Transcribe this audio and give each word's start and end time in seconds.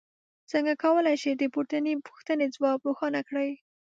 څنګه 0.51 0.73
کولی 0.83 1.15
شئ 1.21 1.33
د 1.37 1.43
پورتنۍ 1.53 1.93
پوښتنې 2.07 2.45
ځواب 2.55 2.79
روښانه 2.87 3.21
کړئ. 3.29 3.49